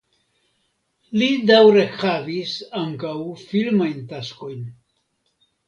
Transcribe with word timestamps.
Li 1.21 1.27
daŭre 1.49 1.83
havis 1.99 2.55
ankaŭ 2.85 3.13
filmajn 3.45 4.03
taskojn. 4.15 4.69